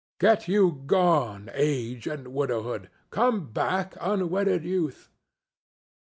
—Get 0.17 0.47
you 0.47 0.81
gone, 0.87 1.51
Age 1.53 2.07
and 2.07 2.29
Widowhood!—Come 2.29 3.51
back, 3.51 3.93
unwedded 4.01 4.63
Youth! 4.63 5.11